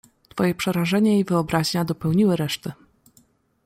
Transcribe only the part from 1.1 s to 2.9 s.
i wyobraźnia dopełniły reszty."